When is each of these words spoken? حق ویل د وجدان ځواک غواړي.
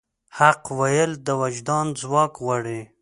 حق 0.37 0.61
ویل 0.79 1.11
د 1.27 1.27
وجدان 1.41 1.85
ځواک 2.01 2.33
غواړي. 2.43 2.79